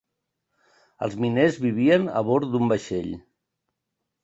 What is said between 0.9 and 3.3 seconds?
Els miners vivien a bord d’un vaixell.